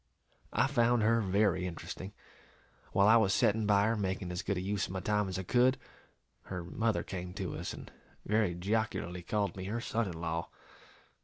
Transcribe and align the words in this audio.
I 0.51 0.65
found 0.65 1.03
her 1.03 1.21
very 1.21 1.67
interesting; 1.67 2.11
while 2.91 3.07
I 3.07 3.17
was 3.17 3.35
setting 3.35 3.67
by 3.67 3.85
her, 3.85 3.95
making 3.95 4.31
as 4.31 4.41
good 4.41 4.57
a 4.57 4.59
use 4.59 4.87
of 4.87 4.93
my 4.93 4.99
time 4.99 5.29
as 5.29 5.37
I 5.37 5.43
could, 5.43 5.77
her 6.45 6.63
mother 6.63 7.03
came 7.03 7.35
to 7.35 7.55
us, 7.55 7.71
and 7.71 7.91
very 8.25 8.55
jocularly 8.55 9.21
called 9.21 9.55
me 9.55 9.65
her 9.65 9.79
son 9.79 10.07
in 10.07 10.19
law. 10.19 10.49